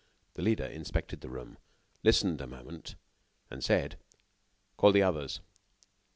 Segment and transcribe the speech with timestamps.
[0.33, 1.59] The leader inspected the room,
[2.03, 2.95] listened a moment,
[3.51, 3.99] and said:
[4.75, 5.41] "Call the others."